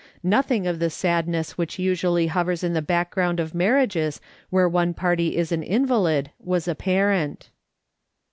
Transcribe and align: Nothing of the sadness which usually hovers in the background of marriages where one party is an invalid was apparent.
Nothing 0.23 0.65
of 0.65 0.79
the 0.79 0.89
sadness 0.89 1.59
which 1.59 1.77
usually 1.77 2.25
hovers 2.25 2.63
in 2.63 2.73
the 2.73 2.81
background 2.81 3.39
of 3.39 3.53
marriages 3.53 4.19
where 4.49 4.67
one 4.67 4.95
party 4.95 5.37
is 5.37 5.51
an 5.51 5.61
invalid 5.61 6.31
was 6.39 6.67
apparent. 6.67 7.51